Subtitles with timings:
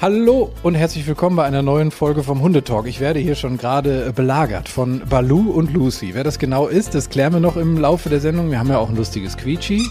[0.00, 2.86] Hallo und herzlich willkommen bei einer neuen Folge vom Hundetalk.
[2.86, 6.10] Ich werde hier schon gerade belagert von Balu und Lucy.
[6.12, 8.50] Wer das genau ist, das klären wir noch im Laufe der Sendung.
[8.50, 9.82] Wir haben ja auch ein lustiges Quietschi.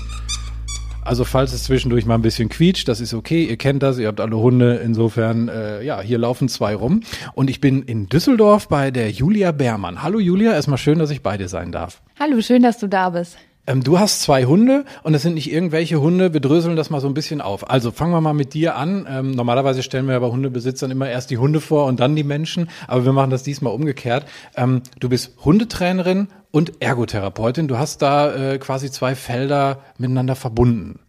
[1.03, 3.45] Also falls es zwischendurch mal ein bisschen quietscht, das ist okay.
[3.45, 4.75] Ihr kennt das, ihr habt alle Hunde.
[4.75, 7.01] Insofern, äh, ja, hier laufen zwei rum.
[7.33, 10.03] Und ich bin in Düsseldorf bei der Julia Beermann.
[10.03, 12.01] Hallo Julia, erstmal schön, dass ich bei dir sein darf.
[12.19, 13.37] Hallo, schön, dass du da bist.
[13.65, 16.33] Ähm, du hast zwei Hunde und das sind nicht irgendwelche Hunde.
[16.33, 17.69] Wir dröseln das mal so ein bisschen auf.
[17.69, 19.07] Also fangen wir mal mit dir an.
[19.09, 22.69] Ähm, normalerweise stellen wir bei Hundebesitzern immer erst die Hunde vor und dann die Menschen.
[22.87, 24.25] Aber wir machen das diesmal umgekehrt.
[24.57, 27.69] Ähm, du bist Hundetrainerin und Ergotherapeutin.
[27.69, 30.99] Du hast da äh, quasi zwei Felder miteinander verbunden.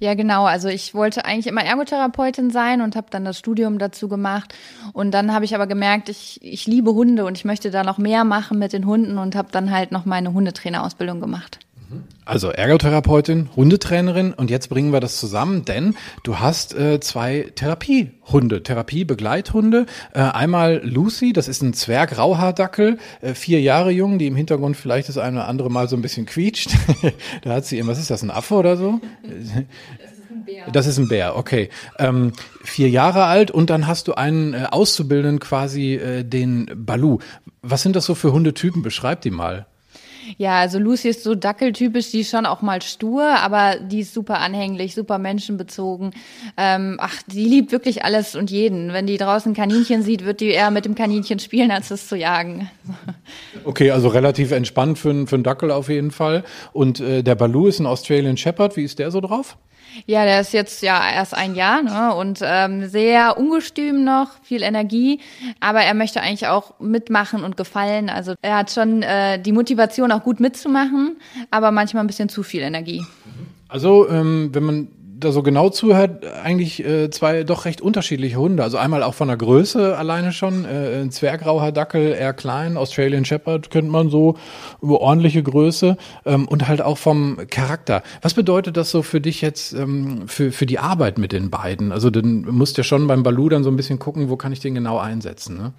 [0.00, 0.46] Ja, genau.
[0.46, 4.54] Also ich wollte eigentlich immer Ergotherapeutin sein und habe dann das Studium dazu gemacht.
[4.94, 7.98] Und dann habe ich aber gemerkt, ich, ich liebe Hunde und ich möchte da noch
[7.98, 11.60] mehr machen mit den Hunden und habe dann halt noch meine Hundetrainerausbildung gemacht.
[12.24, 18.62] Also Ergotherapeutin, Hundetrainerin und jetzt bringen wir das zusammen, denn du hast äh, zwei Therapiehunde,
[18.62, 19.86] Therapiebegleithunde.
[20.14, 25.08] Äh, einmal Lucy, das ist ein Zwergrauhaardackel, äh, vier Jahre jung, die im Hintergrund vielleicht
[25.08, 26.70] das eine oder andere Mal so ein bisschen quietscht.
[27.42, 29.00] da hat sie, was ist das, ein Affe oder so?
[30.72, 31.70] Das ist ein Bär, okay.
[31.98, 37.18] Ähm, vier Jahre alt und dann hast du einen äh, Auszubildenden quasi, äh, den Balu.
[37.62, 38.82] Was sind das so für Hundetypen?
[38.82, 39.66] Beschreib die mal.
[40.38, 44.14] Ja, also Lucy ist so dackeltypisch, die ist schon auch mal stur, aber die ist
[44.14, 46.12] super anhänglich, super menschenbezogen.
[46.56, 48.92] Ähm, ach, die liebt wirklich alles und jeden.
[48.92, 52.16] Wenn die draußen Kaninchen sieht, wird die eher mit dem Kaninchen spielen, als es zu
[52.16, 52.70] jagen.
[53.64, 56.42] Okay, also relativ entspannt für, für einen Dackel auf jeden Fall.
[56.72, 58.76] Und äh, der Baloo ist ein Australian Shepherd.
[58.76, 59.56] Wie ist der so drauf?
[60.06, 62.14] Ja, der ist jetzt ja erst ein Jahr ne?
[62.14, 65.20] und ähm, sehr ungestüm noch, viel Energie,
[65.60, 68.08] aber er möchte eigentlich auch mitmachen und gefallen.
[68.08, 71.16] Also er hat schon äh, die Motivation auch gut mitzumachen,
[71.50, 73.04] aber manchmal ein bisschen zu viel Energie.
[73.68, 74.88] Also ähm, wenn man
[75.24, 78.62] da so genau zuhört, eigentlich äh, zwei doch recht unterschiedliche Hunde.
[78.62, 80.64] Also einmal auch von der Größe alleine schon.
[80.64, 84.36] Äh, ein Zwergrauher Dackel, eher klein, Australian Shepherd kennt man so,
[84.80, 88.02] über ordentliche Größe ähm, und halt auch vom Charakter.
[88.20, 91.92] Was bedeutet das so für dich jetzt ähm, für, für die Arbeit mit den beiden?
[91.92, 94.52] Also dann musst du ja schon beim Balu dann so ein bisschen gucken, wo kann
[94.52, 95.72] ich den genau einsetzen, ne?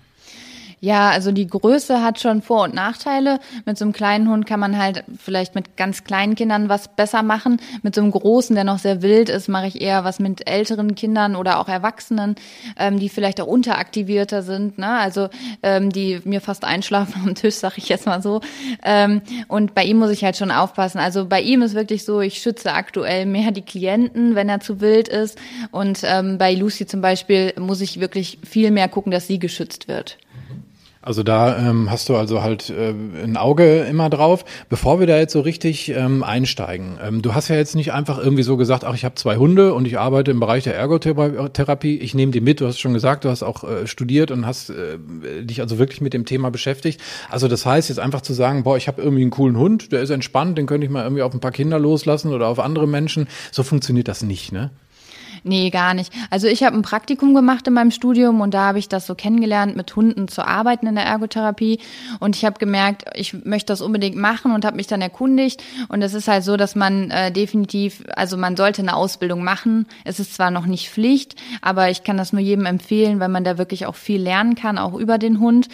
[0.84, 3.40] Ja, also die Größe hat schon Vor- und Nachteile.
[3.66, 7.24] Mit so einem kleinen Hund kann man halt vielleicht mit ganz kleinen Kindern was besser
[7.24, 7.62] machen.
[7.84, 10.94] Mit so einem großen, der noch sehr wild ist, mache ich eher was mit älteren
[10.94, 12.36] Kindern oder auch Erwachsenen,
[12.78, 14.78] ähm, die vielleicht auch unteraktivierter sind.
[14.78, 14.90] Ne?
[14.90, 15.30] Also
[15.62, 18.42] ähm, die mir fast einschlafen am Tisch, sag ich jetzt mal so.
[18.84, 21.00] Ähm, und bei ihm muss ich halt schon aufpassen.
[21.00, 24.82] Also bei ihm ist wirklich so, ich schütze aktuell mehr die Klienten, wenn er zu
[24.82, 25.38] wild ist.
[25.72, 29.88] Und ähm, bei Lucy zum Beispiel muss ich wirklich viel mehr gucken, dass sie geschützt
[29.88, 30.18] wird.
[31.06, 34.46] Also da ähm, hast du also halt äh, ein Auge immer drauf.
[34.69, 38.18] Bevor wir da jetzt so richtig ähm, einsteigen, ähm, du hast ja jetzt nicht einfach
[38.18, 41.97] irgendwie so gesagt, ach, ich habe zwei Hunde und ich arbeite im Bereich der Ergotherapie.
[41.97, 42.62] Ich nehme die mit.
[42.62, 44.97] Du hast schon gesagt, du hast auch äh, studiert und hast äh,
[45.44, 47.02] dich also wirklich mit dem Thema beschäftigt.
[47.30, 50.02] Also das heißt jetzt einfach zu sagen, boah, ich habe irgendwie einen coolen Hund, der
[50.02, 52.88] ist entspannt, den könnte ich mal irgendwie auf ein paar Kinder loslassen oder auf andere
[52.88, 53.28] Menschen.
[53.52, 54.72] So funktioniert das nicht, ne?
[55.46, 56.14] Nee, gar nicht.
[56.30, 59.14] Also ich habe ein Praktikum gemacht in meinem Studium und da habe ich das so
[59.14, 61.80] kennengelernt, mit Hunden zu arbeiten in der Ergotherapie.
[62.22, 65.62] Und ich habe gemerkt, ich möchte das unbedingt machen und habe mich dann erkundigt.
[65.90, 69.86] Und es ist halt so, dass man äh, definitiv, also man sollte eine Ausbildung machen.
[70.06, 73.44] Es ist zwar noch nicht Pflicht, aber ich kann das nur jedem empfehlen, weil man
[73.44, 75.68] da wirklich auch viel lernen kann, auch über den Hund.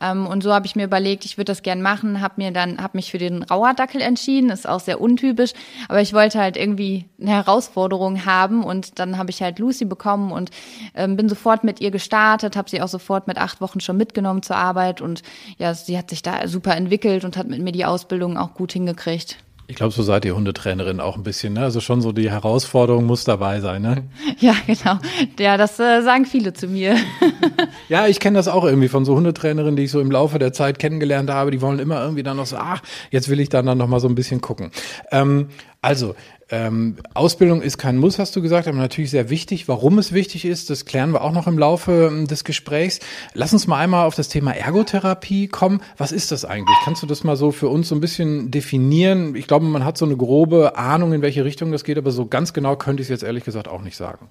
[0.00, 2.80] Ähm, und so habe ich mir überlegt, ich würde das gern machen, habe mir dann,
[2.80, 4.50] habe mich für den Rauerdackel entschieden.
[4.50, 5.52] Ist auch sehr untypisch,
[5.88, 10.32] aber ich wollte halt irgendwie eine Herausforderung haben und dann habe ich halt Lucy bekommen
[10.32, 10.50] und
[10.94, 14.42] ähm, bin sofort mit ihr gestartet, habe sie auch sofort mit acht Wochen schon mitgenommen
[14.42, 15.22] zur Arbeit und
[15.58, 18.72] ja, sie hat sich da super entwickelt und hat mit mir die Ausbildung auch gut
[18.72, 19.38] hingekriegt.
[19.68, 21.62] Ich glaube, so seid ihr Hundetrainerin auch ein bisschen, ne?
[21.62, 24.04] Also schon so die Herausforderung muss dabei sein, ne?
[24.38, 24.98] Ja, genau.
[25.40, 26.96] Ja, das äh, sagen viele zu mir.
[27.88, 30.52] ja, ich kenne das auch irgendwie von so Hundetrainerinnen, die ich so im Laufe der
[30.52, 31.50] Zeit kennengelernt habe.
[31.50, 33.98] Die wollen immer irgendwie dann noch so, ach, jetzt will ich dann, dann noch mal
[33.98, 34.70] so ein bisschen gucken.
[35.10, 35.48] Ähm,
[35.82, 36.14] also,
[36.48, 39.66] ähm, Ausbildung ist kein Muss, hast du gesagt, aber natürlich sehr wichtig.
[39.66, 43.00] Warum es wichtig ist, das klären wir auch noch im Laufe ähm, des Gesprächs.
[43.34, 45.82] Lass uns mal einmal auf das Thema Ergotherapie kommen.
[45.96, 46.76] Was ist das eigentlich?
[46.84, 49.34] Kannst du das mal so für uns so ein bisschen definieren?
[49.34, 52.26] Ich glaube, man hat so eine grobe Ahnung, in welche Richtung das geht, aber so
[52.26, 54.28] ganz genau könnte ich es jetzt ehrlich gesagt auch nicht sagen.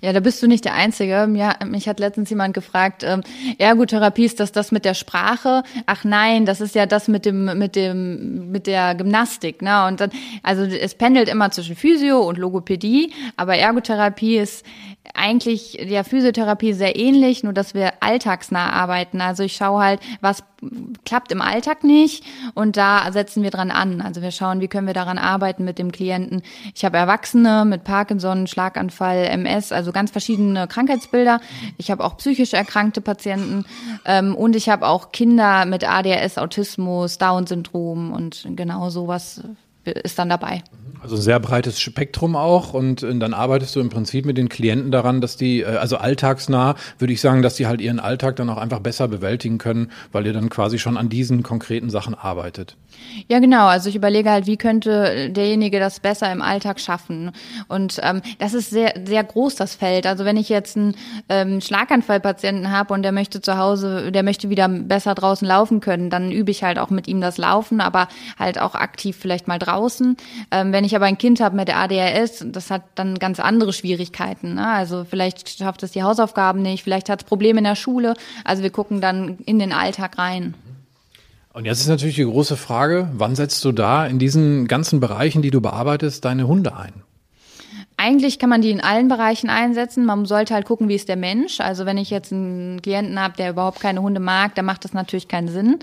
[0.00, 1.28] Ja, da bist du nicht der Einzige.
[1.34, 3.22] Ja, mich hat letztens jemand gefragt, ähm,
[3.58, 5.62] Ergotherapie ist das das mit der Sprache?
[5.86, 9.86] Ach nein, das ist ja das mit dem mit dem mit der Gymnastik, ne?
[9.86, 10.10] Und dann
[10.42, 14.64] also es pendelt immer zwischen Physio und Logopädie, aber Ergotherapie ist
[15.12, 19.20] eigentlich der Physiotherapie sehr ähnlich, nur dass wir alltagsnah arbeiten.
[19.20, 20.42] Also ich schaue halt, was
[21.04, 22.24] klappt im Alltag nicht
[22.54, 24.00] und da setzen wir dran an.
[24.00, 26.42] Also wir schauen, wie können wir daran arbeiten mit dem Klienten.
[26.74, 31.40] Ich habe Erwachsene mit Parkinson, Schlaganfall, MS, also ganz verschiedene Krankheitsbilder.
[31.78, 33.64] Ich habe auch psychisch erkrankte Patienten
[34.04, 39.42] ähm, und ich habe auch Kinder mit ADHS, Autismus, Down-Syndrom und genau sowas
[39.84, 40.62] ist dann dabei.
[41.04, 44.48] Also ein sehr breites Spektrum auch und äh, dann arbeitest du im Prinzip mit den
[44.48, 48.36] Klienten daran, dass die, äh, also alltagsnah, würde ich sagen, dass die halt ihren Alltag
[48.36, 52.14] dann auch einfach besser bewältigen können, weil ihr dann quasi schon an diesen konkreten Sachen
[52.14, 52.78] arbeitet.
[53.28, 53.66] Ja, genau.
[53.66, 57.32] Also ich überlege halt, wie könnte derjenige das besser im Alltag schaffen.
[57.68, 60.06] Und ähm, das ist sehr, sehr groß, das Feld.
[60.06, 60.94] Also wenn ich jetzt einen
[61.28, 66.08] ähm, Schlaganfallpatienten habe und der möchte zu Hause, der möchte wieder besser draußen laufen können,
[66.08, 68.08] dann übe ich halt auch mit ihm das Laufen, aber
[68.38, 70.16] halt auch aktiv vielleicht mal draußen.
[70.50, 73.72] Ähm, wenn ich aber ein Kind habe mit der ADHS, das hat dann ganz andere
[73.72, 74.54] Schwierigkeiten.
[74.54, 74.66] Ne?
[74.66, 78.14] Also vielleicht schafft es die Hausaufgaben nicht, vielleicht hat es Probleme in der Schule.
[78.44, 80.54] Also wir gucken dann in den Alltag rein.
[81.52, 85.40] Und jetzt ist natürlich die große Frage, wann setzt du da in diesen ganzen Bereichen,
[85.40, 87.04] die du bearbeitest, deine Hunde ein?
[88.04, 90.04] Eigentlich kann man die in allen Bereichen einsetzen.
[90.04, 91.60] Man sollte halt gucken, wie ist der Mensch.
[91.60, 94.92] Also wenn ich jetzt einen Klienten habe, der überhaupt keine Hunde mag, dann macht das
[94.92, 95.78] natürlich keinen Sinn.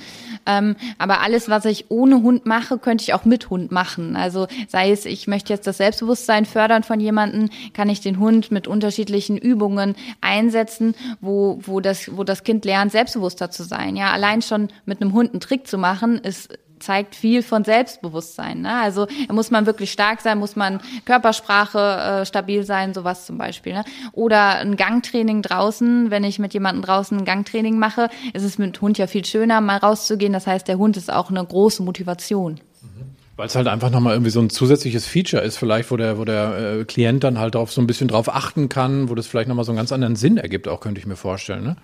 [0.45, 4.15] Ähm, aber alles, was ich ohne Hund mache, könnte ich auch mit Hund machen.
[4.15, 8.51] Also sei es, ich möchte jetzt das Selbstbewusstsein fördern von jemandem, kann ich den Hund
[8.51, 13.95] mit unterschiedlichen Übungen einsetzen, wo, wo, das, wo das Kind lernt, selbstbewusster zu sein.
[13.95, 18.61] Ja, allein schon mit einem Hund einen Trick zu machen, ist zeigt viel von Selbstbewusstsein.
[18.61, 18.73] Ne?
[18.73, 23.73] Also muss man wirklich stark sein, muss man Körpersprache äh, stabil sein, sowas zum Beispiel.
[23.73, 23.83] Ne?
[24.11, 28.79] Oder ein Gangtraining draußen, wenn ich mit jemandem draußen ein Gangtraining mache, ist es mit
[28.81, 30.33] Hund ja viel schöner, mal rauszugehen.
[30.33, 32.59] Das heißt, der Hund ist auch eine große Motivation.
[33.41, 36.25] Weil es halt einfach nochmal irgendwie so ein zusätzliches Feature ist, vielleicht, wo der, wo
[36.25, 39.47] der äh, Klient dann halt auf so ein bisschen drauf achten kann, wo das vielleicht
[39.47, 41.75] nochmal so einen ganz anderen Sinn ergibt, auch könnte ich mir vorstellen, ne?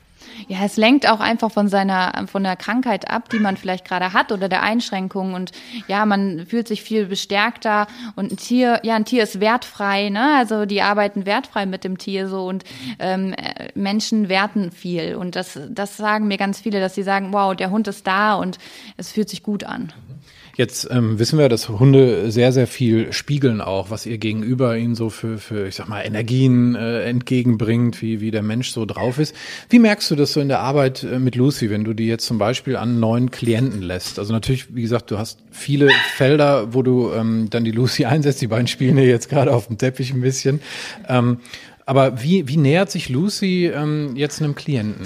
[0.47, 4.13] Ja, es lenkt auch einfach von seiner, von der Krankheit ab, die man vielleicht gerade
[4.13, 5.51] hat oder der Einschränkungen und
[5.87, 10.35] ja, man fühlt sich viel bestärkter und ein Tier, ja, ein Tier ist wertfrei, ne?
[10.37, 12.65] Also die arbeiten wertfrei mit dem Tier so und
[12.99, 13.33] ähm,
[13.73, 17.71] Menschen werten viel und das, das sagen mir ganz viele, dass sie sagen, wow, der
[17.71, 18.59] Hund ist da und
[18.95, 19.91] es fühlt sich gut an.
[20.57, 24.95] Jetzt ähm, wissen wir, dass Hunde sehr, sehr viel spiegeln auch, was ihr gegenüber ihnen
[24.95, 29.19] so für, für ich sag mal, Energien äh, entgegenbringt, wie, wie der Mensch so drauf
[29.19, 29.35] ist.
[29.69, 32.25] Wie merkst du das so in der Arbeit äh, mit Lucy, wenn du die jetzt
[32.25, 34.17] zum Beispiel an neuen Klienten lässt?
[34.17, 38.41] Also natürlich, wie gesagt, du hast viele Felder, wo du ähm, dann die Lucy einsetzt.
[38.41, 40.59] Die beiden spielen ja jetzt gerade auf dem Teppich ein bisschen.
[41.07, 41.37] Ähm,
[41.85, 45.05] aber wie, wie nähert sich Lucy ähm, jetzt einem Klienten?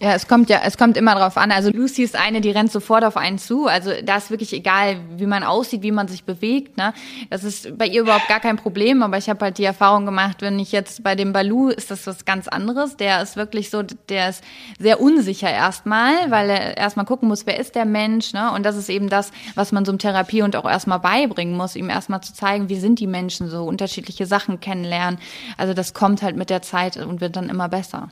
[0.00, 1.50] Ja, es kommt ja, es kommt immer drauf an.
[1.50, 3.66] Also Lucy ist eine, die rennt sofort auf einen zu.
[3.66, 6.76] Also da ist wirklich egal, wie man aussieht, wie man sich bewegt.
[6.76, 6.94] Ne?
[7.30, 9.02] Das ist bei ihr überhaupt gar kein Problem.
[9.02, 12.06] Aber ich habe halt die Erfahrung gemacht, wenn ich jetzt bei dem Balu ist das
[12.06, 12.96] was ganz anderes.
[12.96, 14.44] Der ist wirklich so, der ist
[14.78, 18.32] sehr unsicher erstmal, weil er erstmal gucken muss, wer ist der Mensch.
[18.32, 18.52] Ne?
[18.52, 21.74] Und das ist eben das, was man so im Therapie und auch erstmal beibringen muss,
[21.74, 25.18] ihm erstmal zu zeigen, wie sind die Menschen so, unterschiedliche Sachen kennenlernen.
[25.56, 28.10] Also das kommt halt mit der Zeit und wird dann immer besser.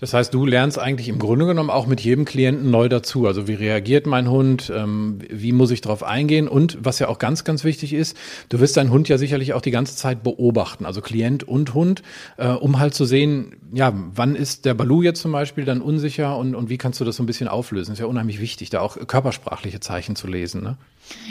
[0.00, 3.26] Das heißt, du lernst eigentlich im Grunde genommen auch mit jedem Klienten neu dazu.
[3.26, 4.70] Also wie reagiert mein Hund?
[4.74, 6.48] Ähm, wie muss ich darauf eingehen?
[6.48, 8.16] Und was ja auch ganz, ganz wichtig ist,
[8.50, 12.02] du wirst deinen Hund ja sicherlich auch die ganze Zeit beobachten, also Klient und Hund,
[12.36, 16.36] äh, um halt zu sehen, ja, wann ist der Balu jetzt zum Beispiel dann unsicher
[16.36, 17.92] und, und wie kannst du das so ein bisschen auflösen?
[17.92, 20.62] ist ja unheimlich wichtig, da auch körpersprachliche Zeichen zu lesen.
[20.62, 20.76] Ne?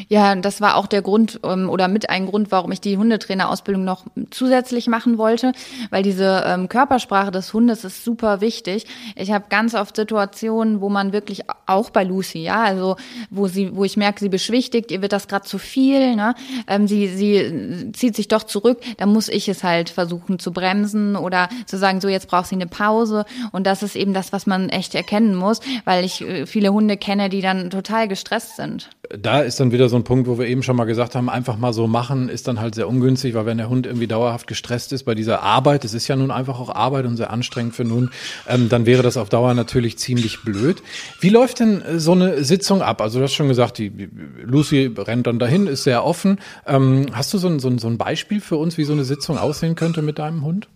[0.07, 3.83] Ja, das war auch der Grund ähm, oder mit ein Grund, warum ich die Hundetrainerausbildung
[3.83, 5.51] noch zusätzlich machen wollte,
[5.89, 8.85] weil diese ähm, Körpersprache des Hundes ist super wichtig.
[9.15, 12.95] Ich habe ganz oft Situationen, wo man wirklich auch bei Lucy, ja, also
[13.29, 16.35] wo sie, wo ich merke, sie beschwichtigt, ihr wird das gerade zu viel, ne?
[16.67, 21.15] Ähm, sie sie zieht sich doch zurück, dann muss ich es halt versuchen zu bremsen
[21.15, 24.45] oder zu sagen, so jetzt braucht sie eine Pause und das ist eben das, was
[24.45, 28.89] man echt erkennen muss, weil ich äh, viele Hunde kenne, die dann total gestresst sind.
[29.09, 31.57] Da ist dann wieder so ein Punkt, wo wir eben schon mal gesagt haben, einfach
[31.57, 34.93] mal so machen, ist dann halt sehr ungünstig, weil wenn der Hund irgendwie dauerhaft gestresst
[34.93, 37.83] ist bei dieser Arbeit, es ist ja nun einfach auch Arbeit und sehr anstrengend für
[37.89, 38.11] Hund,
[38.47, 40.81] ähm, dann wäre das auf Dauer natürlich ziemlich blöd.
[41.19, 43.01] Wie läuft denn äh, so eine Sitzung ab?
[43.01, 44.09] Also du hast schon gesagt, die
[44.43, 46.39] Lucy rennt dann dahin, ist sehr offen.
[46.65, 49.03] Ähm, hast du so ein, so, ein, so ein Beispiel für uns, wie so eine
[49.03, 50.67] Sitzung aussehen könnte mit deinem Hund?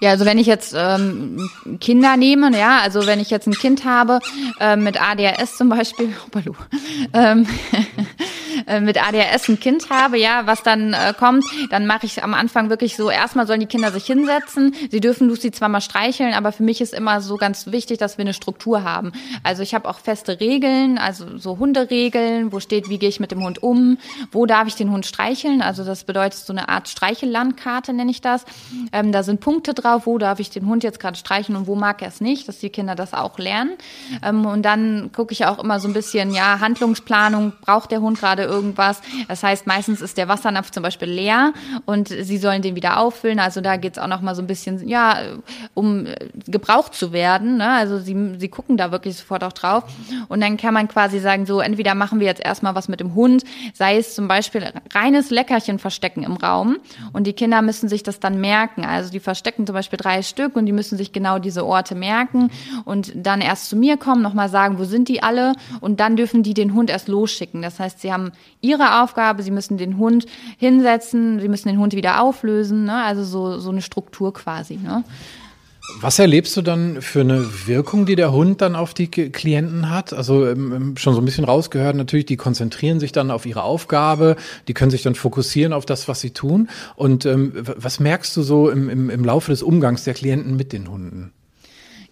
[0.00, 1.48] Ja, also wenn ich jetzt ähm,
[1.80, 4.18] Kinder nehme, ja, also wenn ich jetzt ein Kind habe
[4.60, 6.54] äh, mit ADHS zum Beispiel, oh,
[7.12, 7.46] ähm,
[8.66, 12.34] äh, mit ADHS ein Kind habe, ja, was dann äh, kommt, dann mache ich am
[12.34, 14.74] Anfang wirklich so, erstmal sollen die Kinder sich hinsetzen.
[14.90, 18.18] Sie dürfen Lucy zwar mal streicheln, aber für mich ist immer so ganz wichtig, dass
[18.18, 19.12] wir eine Struktur haben.
[19.42, 23.30] Also ich habe auch feste Regeln, also so Hunderegeln, wo steht, wie gehe ich mit
[23.30, 23.98] dem Hund um,
[24.32, 25.62] wo darf ich den Hund streicheln.
[25.62, 28.44] Also das bedeutet so eine Art Streichellandkarte, nenne ich das.
[28.92, 31.74] Ähm, da sind Punkte drauf, wo darf ich den Hund jetzt gerade streicheln und wo
[31.74, 33.72] mag er es nicht, dass die Kinder das auch lernen.
[34.22, 38.18] Ähm, und dann gucke ich auch immer so ein bisschen, ja, Handlungsplanung, braucht der Hund
[38.18, 39.00] gerade irgendwas?
[39.28, 41.52] Das heißt, meistens ist der Wassernapf zum Beispiel leer
[41.86, 43.40] und sie sollen den wieder auffüllen.
[43.40, 45.18] Also da geht es auch noch mal so ein bisschen, ja,
[45.74, 46.14] um äh,
[46.46, 47.58] gebraucht zu werden.
[47.58, 47.68] Ne?
[47.68, 49.84] Also sie, sie gucken da wirklich sofort auch drauf.
[50.28, 53.14] Und dann kann man quasi sagen, so entweder machen wir jetzt erstmal was mit dem
[53.14, 53.44] Hund,
[53.74, 56.78] sei es zum Beispiel reines Leckerchen verstecken im Raum.
[57.12, 58.84] Und die Kinder müssen sich das dann merken.
[58.84, 62.50] Also die verstecken zum Beispiel drei Stück und die müssen sich genau diese Orte merken
[62.84, 65.52] und dann erst zu mir kommen, nochmal sagen, wo sind die alle?
[65.80, 67.62] Und dann dürfen die den Hund erst losschicken.
[67.62, 70.26] Das heißt, sie haben ihre Aufgabe, sie müssen den Hund
[70.58, 72.84] hinsetzen, sie müssen den Hund wieder auflösen.
[72.84, 73.02] Ne?
[73.02, 74.76] Also so, so eine Struktur quasi.
[74.76, 75.04] Ne?
[76.00, 80.14] Was erlebst du dann für eine Wirkung, die der Hund dann auf die Klienten hat?
[80.14, 83.62] Also ähm, ähm, schon so ein bisschen rausgehört, natürlich, die konzentrieren sich dann auf ihre
[83.62, 84.36] Aufgabe,
[84.66, 86.70] die können sich dann fokussieren auf das, was sie tun.
[86.96, 90.72] Und ähm, was merkst du so im, im, im Laufe des Umgangs der Klienten mit
[90.72, 91.32] den Hunden?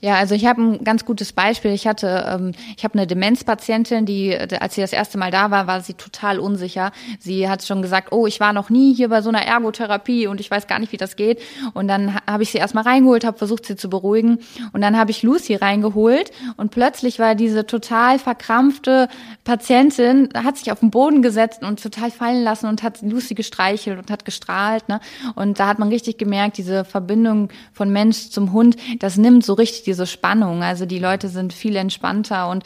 [0.04, 1.70] Ja, also ich habe ein ganz gutes Beispiel.
[1.70, 5.68] Ich hatte, ähm, ich habe eine Demenzpatientin, die, als sie das erste Mal da war,
[5.68, 6.90] war sie total unsicher.
[7.20, 10.40] Sie hat schon gesagt, oh, ich war noch nie hier bei so einer Ergotherapie und
[10.40, 11.40] ich weiß gar nicht, wie das geht.
[11.72, 14.40] Und dann habe ich sie erstmal reingeholt, habe versucht, sie zu beruhigen.
[14.72, 19.08] Und dann habe ich Lucy reingeholt und plötzlich war diese total verkrampfte
[19.44, 24.00] Patientin, hat sich auf den Boden gesetzt und total fallen lassen und hat Lucy gestreichelt
[24.00, 24.88] und hat gestrahlt.
[24.88, 24.98] Ne?
[25.36, 29.52] Und da hat man richtig gemerkt, diese Verbindung von Mensch zum Hund, das nimmt so
[29.52, 30.62] richtig diese Spannung.
[30.62, 32.64] Also die Leute sind viel entspannter und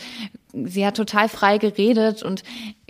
[0.53, 2.43] sie hat total frei geredet und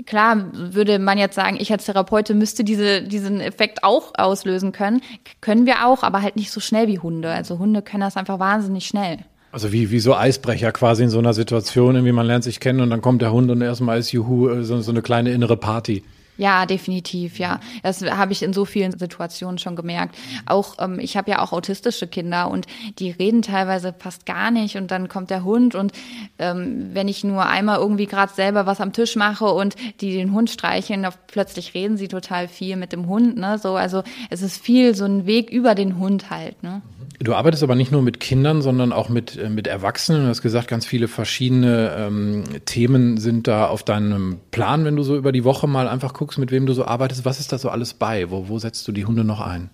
[0.05, 5.01] klar würde man jetzt sagen, ich als Therapeutin müsste diese, diesen Effekt auch auslösen können.
[5.41, 7.31] Können wir auch, aber halt nicht so schnell wie Hunde.
[7.31, 9.19] Also Hunde können das einfach wahnsinnig schnell.
[9.53, 12.81] Also wie, wie so Eisbrecher quasi in so einer Situation, irgendwie man lernt sich kennen
[12.81, 15.57] und dann kommt der Hund und erstmal ist Juhu, äh, so, so eine kleine innere
[15.57, 16.05] Party.
[16.39, 17.61] Ja, definitiv, ja.
[17.83, 20.17] Das habe ich in so vielen Situationen schon gemerkt.
[20.45, 22.67] Auch ähm, ich habe ja auch autistische Kinder und
[22.99, 25.93] die reden teilweise fast gar nicht und dann kommt der Hund und
[26.39, 30.33] ähm, wenn ich nur einmal irgendwie gerade selber was am Tisch mache und die den
[30.33, 33.59] Hund streicheln, plötzlich reden sie total viel mit dem Hund, ne?
[33.59, 36.83] So, also es ist viel so ein Weg über den Hund halt, ne?
[37.19, 40.25] Du arbeitest aber nicht nur mit Kindern, sondern auch mit, äh, mit Erwachsenen.
[40.25, 45.03] Du hast gesagt, ganz viele verschiedene ähm, Themen sind da auf deinem Plan, wenn du
[45.03, 47.25] so über die Woche mal einfach guckst, mit wem du so arbeitest.
[47.25, 48.31] Was ist da so alles bei?
[48.31, 49.71] Wo, wo setzt du die Hunde noch ein?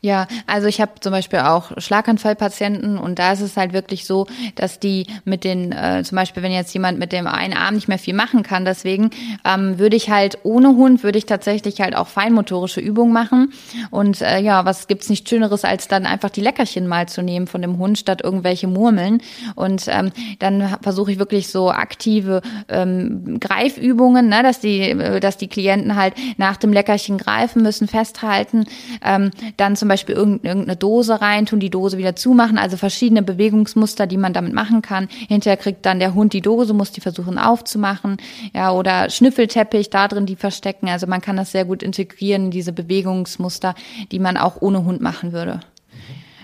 [0.00, 4.28] Ja, also ich habe zum Beispiel auch Schlaganfallpatienten und da ist es halt wirklich so,
[4.54, 7.88] dass die mit den, äh, zum Beispiel wenn jetzt jemand mit dem einen Arm nicht
[7.88, 9.10] mehr viel machen kann, deswegen
[9.44, 13.52] ähm, würde ich halt ohne Hund, würde ich tatsächlich halt auch feinmotorische Übungen machen.
[13.90, 17.48] Und äh, ja, was gibt's nicht Schöneres, als dann einfach die Leckerchen mal zu nehmen
[17.48, 19.20] von dem Hund, statt irgendwelche Murmeln.
[19.56, 25.38] Und ähm, dann versuche ich wirklich so aktive ähm, Greifübungen, ne, dass die, äh, dass
[25.38, 28.64] die Klienten halt nach dem Leckerchen greifen müssen, festhalten.
[29.04, 34.06] Ähm, dann zum zum Beispiel irgendeine Dose reintun, die Dose wieder zumachen, also verschiedene Bewegungsmuster,
[34.06, 35.08] die man damit machen kann.
[35.28, 38.18] Hinterher kriegt dann der Hund die Dose, muss die versuchen aufzumachen,
[38.52, 40.90] ja, oder Schnüffelteppich, da drin die verstecken.
[40.90, 43.74] Also man kann das sehr gut integrieren, diese Bewegungsmuster,
[44.12, 45.60] die man auch ohne Hund machen würde.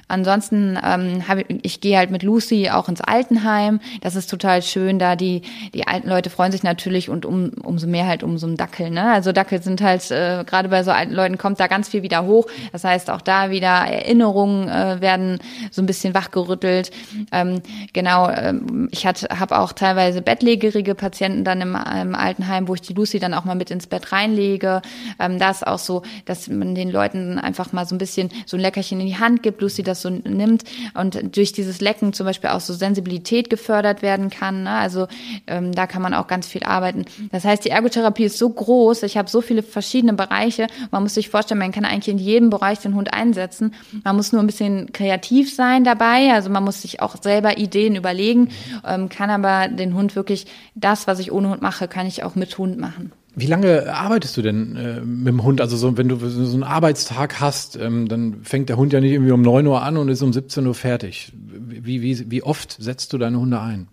[0.08, 3.80] Ansonsten ähm, ich, ich gehe halt mit Lucy auch ins Altenheim.
[4.00, 5.42] Das ist total schön, da die
[5.72, 8.90] die alten Leute freuen sich natürlich und um, umso mehr halt um so einen Dackel.
[8.90, 9.12] Ne?
[9.12, 12.24] Also Dackel sind halt äh, gerade bei so alten Leuten kommt da ganz viel wieder
[12.24, 12.46] hoch.
[12.72, 15.38] Das heißt auch da wieder Erinnerungen äh, werden
[15.70, 16.90] so ein bisschen wachgerüttelt.
[17.32, 22.82] Ähm, genau, ähm, ich habe auch teilweise bettlägerige Patienten dann im, im Altenheim, wo ich
[22.82, 24.82] die Lucy dann auch mal mit ins Bett reinlege.
[25.18, 28.56] Ähm, da ist auch so, dass man den Leuten einfach mal so ein bisschen so
[28.56, 29.60] ein Leckerchen in die Hand gibt.
[29.60, 34.02] Lucy, das das so nimmt und durch dieses Lecken zum Beispiel auch so Sensibilität gefördert
[34.02, 34.64] werden kann.
[34.64, 34.70] Ne?
[34.70, 35.06] Also
[35.46, 37.04] ähm, da kann man auch ganz viel arbeiten.
[37.30, 40.66] Das heißt, die Ergotherapie ist so groß, ich habe so viele verschiedene Bereiche.
[40.90, 43.74] Man muss sich vorstellen, man kann eigentlich in jedem Bereich den Hund einsetzen.
[44.04, 46.32] Man muss nur ein bisschen kreativ sein dabei.
[46.32, 48.50] Also man muss sich auch selber Ideen überlegen,
[48.86, 52.34] ähm, kann aber den Hund wirklich das, was ich ohne Hund mache, kann ich auch
[52.34, 53.12] mit Hund machen.
[53.36, 55.60] Wie lange arbeitest du denn äh, mit dem Hund?
[55.60, 59.12] Also so, wenn du so einen Arbeitstag hast, ähm, dann fängt der Hund ja nicht
[59.12, 61.32] irgendwie um 9 Uhr an und ist um 17 Uhr fertig.
[61.34, 63.88] Wie, wie, wie oft setzt du deine Hunde ein?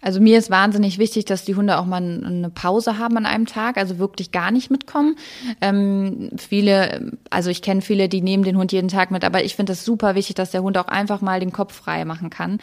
[0.00, 3.46] Also mir ist wahnsinnig wichtig, dass die Hunde auch mal eine Pause haben an einem
[3.46, 5.16] Tag, also wirklich gar nicht mitkommen.
[5.60, 9.56] Ähm, viele, also ich kenne viele, die nehmen den Hund jeden Tag mit, aber ich
[9.56, 12.58] finde es super wichtig, dass der Hund auch einfach mal den Kopf frei machen kann.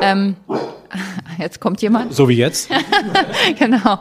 [0.00, 0.36] Ähm,
[1.38, 2.14] jetzt kommt jemand.
[2.14, 2.70] So wie jetzt?
[3.58, 3.98] genau.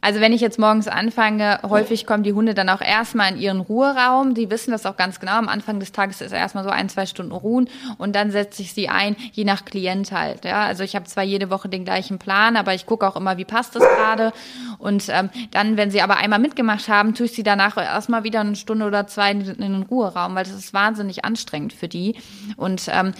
[0.00, 3.60] Also wenn ich jetzt morgens anfange, häufig kommen die Hunde dann auch erstmal in ihren
[3.60, 4.34] Ruheraum.
[4.34, 5.32] Die wissen das auch ganz genau.
[5.32, 8.72] Am Anfang des Tages ist erstmal so ein, zwei Stunden ruhen und dann setze ich
[8.72, 10.44] sie ein, je nach Klient halt.
[10.44, 13.36] Ja, also ich habe zwar jede Woche den gleichen Plan, aber ich gucke auch immer,
[13.36, 14.32] wie passt das gerade.
[14.78, 18.40] Und ähm, dann, wenn sie aber einmal mitgemacht haben, tue ich sie danach erstmal wieder
[18.40, 22.16] eine Stunde oder zwei in den Ruheraum, weil das ist wahnsinnig anstrengend für die.
[22.56, 23.12] Und ähm,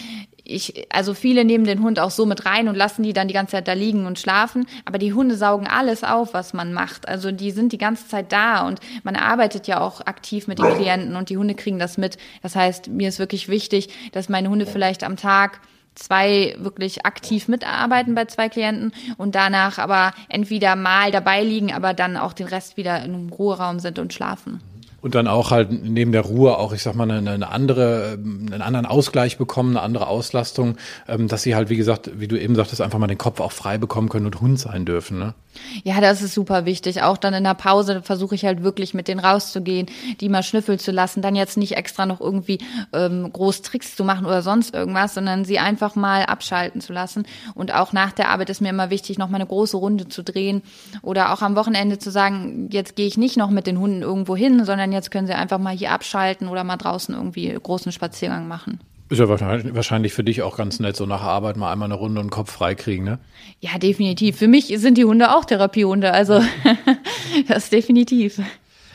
[0.44, 3.34] ich, also viele nehmen den Hund auch so mit rein und lassen die dann die
[3.34, 4.66] ganze Zeit da liegen und schlafen.
[4.84, 7.08] Aber die Hunde saugen alles auf, was man macht.
[7.08, 10.74] Also die sind die ganze Zeit da und man arbeitet ja auch aktiv mit den
[10.74, 12.18] Klienten und die Hunde kriegen das mit.
[12.42, 15.60] Das heißt, mir ist wirklich wichtig, dass meine Hunde vielleicht am Tag
[15.94, 21.94] zwei wirklich aktiv mitarbeiten bei zwei Klienten und danach aber entweder mal dabei liegen, aber
[21.94, 24.60] dann auch den Rest wieder im Ruheraum sind und schlafen.
[25.04, 28.62] Und dann auch halt neben der Ruhe auch, ich sag mal, eine, eine andere, einen
[28.62, 32.54] anderen Ausgleich bekommen, eine andere Auslastung, ähm, dass sie halt, wie gesagt, wie du eben
[32.54, 35.18] sagtest, einfach mal den Kopf auch frei bekommen können und Hund sein dürfen.
[35.18, 35.34] Ne?
[35.82, 37.02] Ja, das ist super wichtig.
[37.02, 39.86] Auch dann in der Pause versuche ich halt wirklich mit denen rauszugehen,
[40.20, 42.58] die mal schnüffeln zu lassen, dann jetzt nicht extra noch irgendwie
[42.92, 47.26] ähm, groß Tricks zu machen oder sonst irgendwas, sondern sie einfach mal abschalten zu lassen.
[47.54, 50.22] Und auch nach der Arbeit ist mir immer wichtig, noch mal eine große Runde zu
[50.22, 50.62] drehen
[51.02, 54.36] oder auch am Wochenende zu sagen, jetzt gehe ich nicht noch mit den Hunden irgendwo
[54.36, 58.48] hin, sondern jetzt können sie einfach mal hier abschalten oder mal draußen irgendwie großen Spaziergang
[58.48, 58.80] machen.
[59.14, 62.20] Ist ja wahrscheinlich für dich auch ganz nett, so nach Arbeit mal einmal eine Runde
[62.20, 63.20] und Kopf frei kriegen, ne?
[63.60, 64.36] Ja, definitiv.
[64.36, 66.42] Für mich sind die Hunde auch Therapiehunde, also
[67.48, 68.40] das definitiv.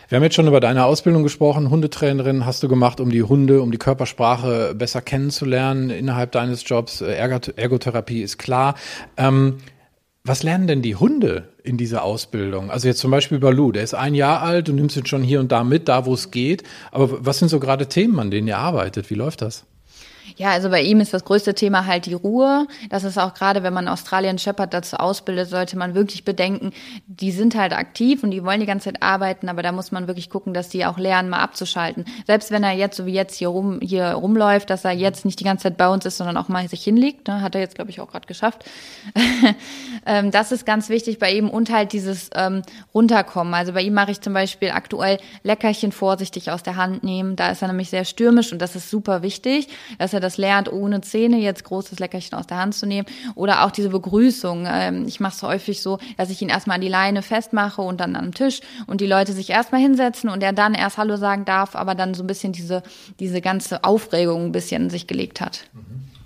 [0.09, 1.69] Wir haben jetzt schon über deine Ausbildung gesprochen.
[1.69, 6.99] Hundetrainerin hast du gemacht, um die Hunde, um die Körpersprache besser kennenzulernen innerhalb deines Jobs.
[6.99, 8.75] Ergotherapie ist klar.
[9.15, 9.59] Ähm,
[10.25, 12.71] was lernen denn die Hunde in dieser Ausbildung?
[12.71, 15.39] Also jetzt zum Beispiel Balu, der ist ein Jahr alt, du nimmst ihn schon hier
[15.39, 16.63] und da mit, da wo es geht.
[16.91, 19.09] Aber was sind so gerade Themen, an denen ihr arbeitet?
[19.09, 19.65] Wie läuft das?
[20.39, 22.65] Ja, also bei ihm ist das größte Thema halt die Ruhe.
[22.89, 26.71] Das ist auch gerade, wenn man Australian Shepherd dazu ausbildet, sollte man wirklich bedenken,
[27.07, 30.07] die sind halt aktiv und die wollen die ganze Zeit arbeiten, aber da muss man
[30.07, 32.05] wirklich gucken, dass die auch lernen, mal abzuschalten.
[32.25, 35.41] Selbst wenn er jetzt, so wie jetzt hier rum, hier rumläuft, dass er jetzt nicht
[35.41, 37.75] die ganze Zeit bei uns ist, sondern auch mal sich hinlegt, ne, hat er jetzt,
[37.75, 38.63] glaube ich, auch gerade geschafft.
[40.05, 42.61] Ähm, das ist ganz wichtig bei ihm und halt dieses ähm,
[42.93, 43.53] Runterkommen.
[43.53, 47.35] Also bei ihm mache ich zum Beispiel aktuell Leckerchen vorsichtig aus der Hand nehmen.
[47.35, 49.67] Da ist er nämlich sehr stürmisch und das ist super wichtig,
[49.97, 53.07] dass er das lernt, ohne Zähne jetzt großes Leckerchen aus der Hand zu nehmen.
[53.35, 54.65] Oder auch diese Begrüßung.
[54.67, 57.99] Ähm, ich mache es häufig so, dass ich ihn erstmal an die Leine festmache und
[57.99, 61.45] dann am Tisch und die Leute sich erstmal hinsetzen und er dann erst Hallo sagen
[61.45, 62.83] darf, aber dann so ein bisschen diese,
[63.19, 65.65] diese ganze Aufregung ein bisschen sich gelegt hat.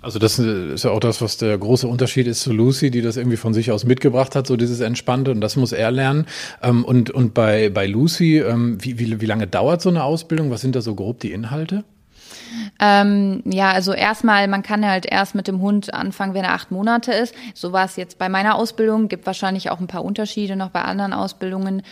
[0.04, 3.16] Also das ist ja auch das, was der große Unterschied ist zu Lucy, die das
[3.16, 6.26] irgendwie von sich aus mitgebracht hat, so dieses Entspannte und das muss er lernen.
[6.62, 10.50] Ähm, und, und bei, bei Lucy, ähm, wie, wie, wie lange dauert so eine Ausbildung?
[10.50, 11.84] Was sind da so grob die Inhalte?
[12.80, 16.70] Ähm, ja, also erstmal, man kann halt erst mit dem Hund anfangen, wenn er acht
[16.70, 17.34] Monate ist.
[17.54, 19.08] So war es jetzt bei meiner Ausbildung.
[19.08, 21.82] Gibt wahrscheinlich auch ein paar Unterschiede noch bei anderen Ausbildungen.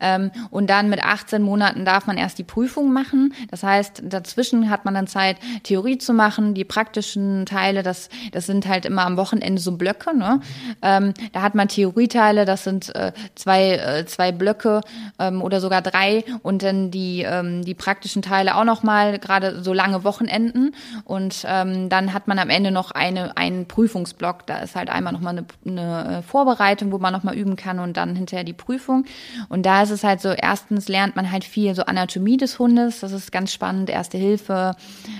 [0.00, 3.34] Ähm, und dann mit 18 Monaten darf man erst die Prüfung machen.
[3.50, 6.54] Das heißt, dazwischen hat man dann Zeit, Theorie zu machen.
[6.54, 10.16] Die praktischen Teile, das, das sind halt immer am Wochenende so Blöcke.
[10.16, 10.40] Ne?
[10.82, 14.80] Ähm, da hat man Theorieteile, das sind äh, zwei, äh, zwei Blöcke
[15.18, 16.24] ähm, oder sogar drei.
[16.42, 21.44] Und dann die, ähm, die praktischen Teile auch nochmal, gerade so lange Wochenende Wochenenden und
[21.46, 24.46] ähm, dann hat man am Ende noch eine, einen Prüfungsblock.
[24.46, 27.96] Da ist halt einmal nochmal eine, eine äh, Vorbereitung, wo man nochmal üben kann und
[27.96, 29.04] dann hinterher die Prüfung.
[29.48, 33.00] Und da ist es halt so, erstens lernt man halt viel so Anatomie des Hundes,
[33.00, 34.74] das ist ganz spannend, Erste Hilfe,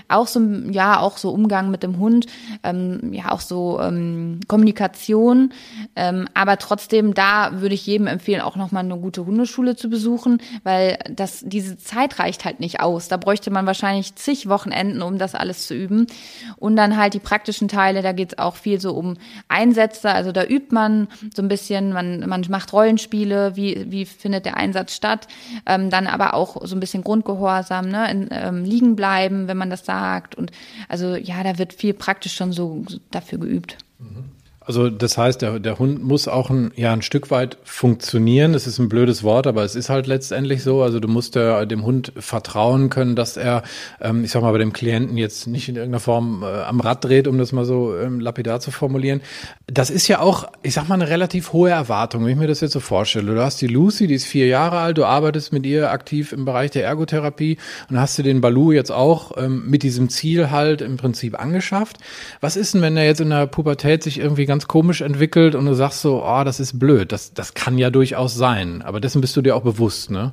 [0.09, 2.27] auch so, ja, auch so Umgang mit dem Hund,
[2.63, 5.53] ähm, ja, auch so ähm, Kommunikation.
[5.95, 10.39] Ähm, aber trotzdem, da würde ich jedem empfehlen, auch nochmal eine gute Hundeschule zu besuchen,
[10.65, 13.09] weil das, diese Zeit reicht halt nicht aus.
[13.09, 16.07] Da bräuchte man wahrscheinlich zig Wochenenden, um das alles zu üben.
[16.57, 19.17] Und dann halt die praktischen Teile, da geht es auch viel so um
[19.49, 20.11] Einsätze.
[20.11, 24.57] Also da übt man so ein bisschen, man, man macht Rollenspiele, wie, wie findet der
[24.57, 25.29] Einsatz statt.
[25.67, 28.11] Ähm, dann aber auch so ein bisschen Grundgehorsam, ne?
[28.11, 30.35] In, ähm, liegen bleiben, wenn man das sagt.
[30.35, 30.51] Und
[30.89, 33.79] also ja, da wird viel praktisch schon so dafür geübt.
[33.99, 34.25] Mhm.
[34.65, 38.53] Also das heißt, der, der Hund muss auch ein, ja, ein Stück weit funktionieren.
[38.53, 40.83] Das ist ein blödes Wort, aber es ist halt letztendlich so.
[40.83, 43.63] Also du musst der, dem Hund vertrauen können, dass er,
[44.01, 47.05] ähm, ich sag mal, bei dem Klienten jetzt nicht in irgendeiner Form äh, am Rad
[47.05, 49.21] dreht, um das mal so ähm, lapidar zu formulieren.
[49.67, 52.61] Das ist ja auch, ich sag mal, eine relativ hohe Erwartung, wenn ich mir das
[52.61, 53.35] jetzt so vorstelle.
[53.35, 56.45] Du hast die Lucy, die ist vier Jahre alt, du arbeitest mit ihr aktiv im
[56.45, 57.59] Bereich der Ergotherapie
[57.91, 61.99] und hast du den Balu jetzt auch ähm, mit diesem Ziel halt im Prinzip angeschafft.
[62.41, 65.65] Was ist denn, wenn er jetzt in der Pubertät sich irgendwie ganz komisch entwickelt und
[65.65, 67.11] du sagst so, oh, das ist blöd.
[67.11, 68.83] Das, das kann ja durchaus sein.
[68.83, 70.33] Aber dessen bist du dir auch bewusst, ne?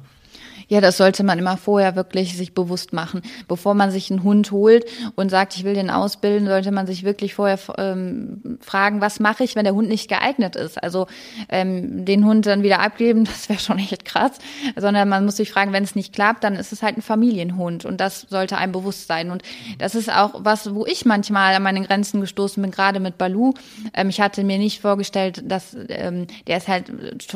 [0.70, 3.24] Ja, das sollte man immer vorher wirklich sich bewusst machen.
[3.48, 7.04] Bevor man sich einen Hund holt und sagt, ich will den ausbilden, sollte man sich
[7.04, 10.82] wirklich vorher ähm, fragen, was mache ich, wenn der Hund nicht geeignet ist.
[10.82, 11.08] Also
[11.50, 14.34] ähm, den Hund dann wieder abgeben, das wäre schon echt krass.
[14.76, 17.86] Sondern man muss sich fragen, wenn es nicht klappt, dann ist es halt ein Familienhund
[17.86, 19.32] und das sollte einem bewusst sein.
[19.32, 19.42] Und
[19.80, 23.56] das ist auch was, wo ich manchmal an meine Grenzen gestoßen bin, gerade mit Balu.
[23.96, 26.92] Ähm, ich hatte mir nicht vorgestellt, dass ähm, der ist halt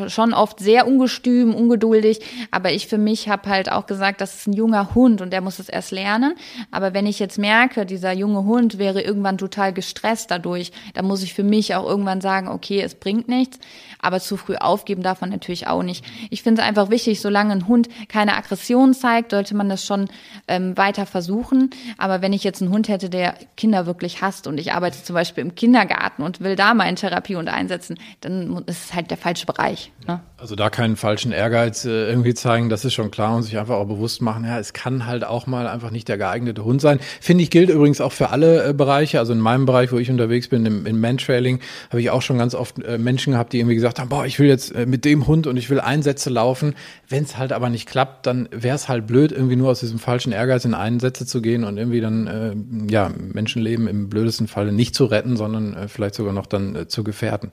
[0.08, 2.20] schon oft sehr ungestüm, ungeduldig,
[2.52, 5.42] aber ich für mich habe halt auch gesagt, das ist ein junger Hund und der
[5.42, 6.36] muss es erst lernen.
[6.72, 11.24] Aber wenn ich jetzt merke, dieser junge Hund wäre irgendwann total gestresst dadurch, dann muss
[11.24, 13.60] ich für mich auch irgendwann sagen, okay, es bringt nichts.
[14.00, 16.04] Aber zu früh aufgeben darf man natürlich auch nicht.
[16.30, 20.10] Ich finde es einfach wichtig, solange ein Hund keine Aggression zeigt, sollte man das schon
[20.48, 21.70] ähm, weiter versuchen.
[21.98, 25.14] Aber wenn ich jetzt einen Hund hätte, der Kinder wirklich hasst und ich arbeite zum
[25.14, 29.46] Beispiel im Kindergarten und will da meinen Therapiehund einsetzen, dann ist es halt der falsche
[29.46, 29.92] Bereich.
[30.08, 30.20] Ne?
[30.38, 33.76] Also da keinen falschen Ehrgeiz äh, irgendwie zeigen, das ist schon klar und sich einfach
[33.76, 37.00] auch bewusst machen, ja, es kann halt auch mal einfach nicht der geeignete Hund sein.
[37.22, 39.20] Finde ich, gilt übrigens auch für alle äh, Bereiche.
[39.20, 42.40] Also in meinem Bereich, wo ich unterwegs bin, im, im Mantrailing, habe ich auch schon
[42.40, 45.06] ganz oft äh, Menschen gehabt, die irgendwie gesagt haben, boah, ich will jetzt äh, mit
[45.06, 46.74] dem Hund und ich will Einsätze laufen.
[47.08, 50.00] Wenn es halt aber nicht klappt, dann wäre es halt blöd, irgendwie nur aus diesem
[50.00, 54.72] falschen Ehrgeiz in Einsätze zu gehen und irgendwie dann äh, ja Menschenleben im blödesten Falle
[54.72, 57.52] nicht zu retten, sondern äh, vielleicht sogar noch dann äh, zu gefährden.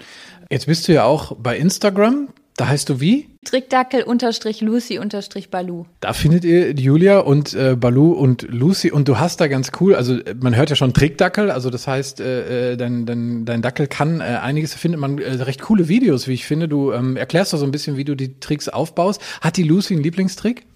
[0.49, 2.29] Jetzt bist du ja auch bei Instagram.
[2.57, 3.29] Da heißt du wie?
[3.45, 5.87] Trickdackel unterstrich Lucy unterstrich Balu.
[6.01, 9.95] Da findet ihr Julia und äh, Balu und Lucy und du hast da ganz cool,
[9.95, 13.63] also äh, man hört ja schon Trickdackel, also das heißt, äh, äh, dein, dein, dein
[13.63, 16.69] Dackel kann äh, einiges, da findet man äh, recht coole Videos, wie ich finde.
[16.69, 19.23] Du ähm, erklärst doch so ein bisschen, wie du die Tricks aufbaust.
[19.41, 20.67] Hat die Lucy einen Lieblingstrick?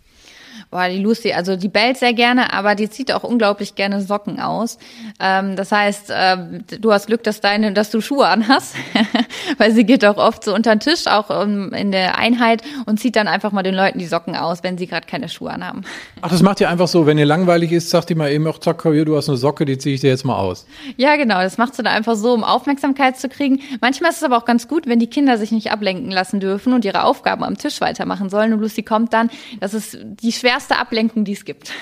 [0.74, 4.40] Boah, die Lucy, also die bellt sehr gerne, aber die zieht auch unglaublich gerne Socken
[4.40, 4.76] aus.
[5.20, 6.36] Ähm, das heißt, äh,
[6.80, 8.74] du hast Glück, dass deine, dass du Schuhe anhast,
[9.58, 12.98] weil sie geht auch oft so unter den Tisch, auch um, in der Einheit und
[12.98, 15.82] zieht dann einfach mal den Leuten die Socken aus, wenn sie gerade keine Schuhe anhaben.
[16.22, 18.58] Ach, das macht ihr einfach so, wenn ihr langweilig ist, sagt ihr mal eben, ach,
[18.58, 20.66] zack, hier, du hast eine Socke, die ziehe ich dir jetzt mal aus.
[20.96, 23.60] Ja, genau, das macht sie dann einfach so, um Aufmerksamkeit zu kriegen.
[23.80, 26.72] Manchmal ist es aber auch ganz gut, wenn die Kinder sich nicht ablenken lassen dürfen
[26.72, 30.63] und ihre Aufgaben am Tisch weitermachen sollen und Lucy kommt dann, das ist die schwerste
[30.64, 31.72] schwerste Ablenkung, die es gibt.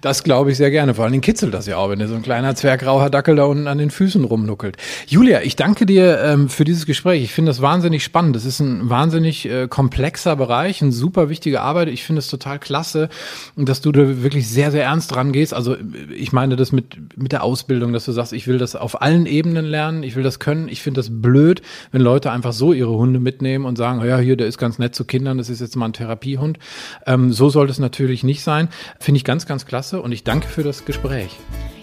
[0.00, 0.94] Das glaube ich sehr gerne.
[0.94, 3.44] Vor allen Dingen kitzelt das ja auch, wenn dir so ein kleiner zwergrauer Dackel da
[3.44, 4.76] unten an den Füßen rumnuckelt.
[5.06, 7.22] Julia, ich danke dir ähm, für dieses Gespräch.
[7.22, 8.34] Ich finde das wahnsinnig spannend.
[8.34, 11.88] Das ist ein wahnsinnig äh, komplexer Bereich, eine super wichtige Arbeit.
[11.88, 13.08] Ich finde es total klasse,
[13.56, 15.52] dass du da wirklich sehr, sehr ernst dran gehst.
[15.52, 15.76] Also
[16.14, 19.26] ich meine das mit, mit der Ausbildung, dass du sagst, ich will das auf allen
[19.26, 20.68] Ebenen lernen, ich will das können.
[20.68, 21.60] Ich finde das blöd,
[21.92, 24.94] wenn Leute einfach so ihre Hunde mitnehmen und sagen, ja, hier, der ist ganz nett
[24.94, 26.58] zu Kindern, das ist jetzt mal ein Therapiehund.
[27.06, 28.68] Ähm, so sollte es natürlich nicht sein.
[28.98, 31.36] Finde ich ganz, ganz klasse und ich danke für das Gespräch.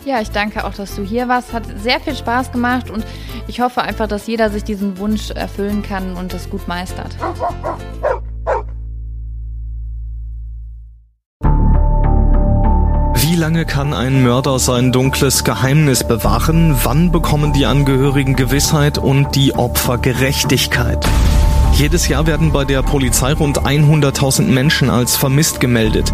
[0.05, 1.53] Ja, ich danke auch, dass du hier warst.
[1.53, 3.05] Hat sehr viel Spaß gemacht und
[3.47, 7.15] ich hoffe einfach, dass jeder sich diesen Wunsch erfüllen kann und das gut meistert.
[13.15, 16.75] Wie lange kann ein Mörder sein dunkles Geheimnis bewahren?
[16.83, 21.05] Wann bekommen die Angehörigen Gewissheit und die Opfer Gerechtigkeit?
[21.73, 26.13] Jedes Jahr werden bei der Polizei rund 100.000 Menschen als vermisst gemeldet.